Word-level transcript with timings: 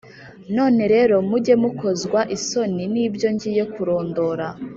None 0.57 0.81
rero, 0.93 1.15
mujye 1.29 1.53
mukozwa 1.63 2.19
isoni 2.35 2.83
n’ibyo 2.93 3.27
ngiye 3.33 3.63
kurondora; 3.73 4.47